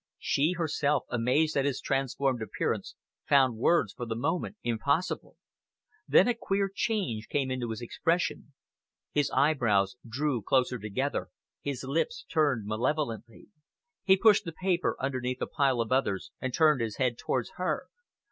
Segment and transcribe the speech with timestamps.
[0.17, 2.95] She herself, amazed at his transformed appearance,
[3.29, 5.37] found words for the moment impossible.
[6.07, 8.53] Then a queer change came into his expression.
[9.11, 11.29] His eyebrows drew closer together,
[11.61, 13.49] his lips turned malevolently.
[14.03, 17.85] He pushed the paper underneath a pile of others and turned his head towards her.